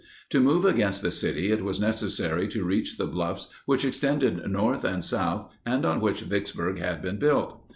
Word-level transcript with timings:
To 0.31 0.39
move 0.39 0.65
against 0.65 1.03
the 1.03 1.11
city 1.11 1.51
it 1.51 1.63
was 1.63 1.79
necessary 1.79 2.47
to 2.47 2.63
reach 2.63 2.97
the 2.97 3.05
bluffs 3.05 3.49
which 3.67 3.85
extended 3.85 4.43
north 4.49 4.83
and 4.83 5.03
south 5.03 5.53
and 5.63 5.85
on 5.85 6.01
which 6.01 6.21
Vicksburg 6.21 6.79
had 6.79 7.03
been 7.03 7.19
built. 7.19 7.63